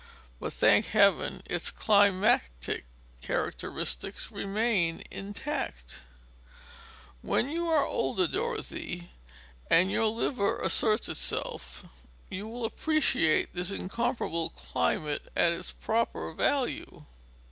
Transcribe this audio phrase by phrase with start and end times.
[0.39, 2.85] But, thank Heaven, its climatic
[3.21, 6.01] characteristics remain intact.
[7.21, 9.11] When you are older, Dorothy,
[9.69, 11.83] and your liver asserts itself,
[12.31, 17.05] you will appreciate this incomparable climate at its proper value."